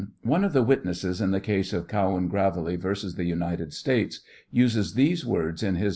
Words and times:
One 0.23 0.43
of 0.43 0.53
the 0.53 0.63
witnesses 0.63 1.21
in 1.21 1.29
the 1.29 1.39
case 1.39 1.73
of 1.73 1.85
CQwlam 1.85 2.27
Graveley 2.27 2.75
vs. 2.75 3.13
The 3.17 3.23
United 3.23 3.71
States 3.71 4.21
uses 4.49 4.95
these 4.95 5.23
words 5.27 5.61
in 5.61 5.75
his. 5.75 5.89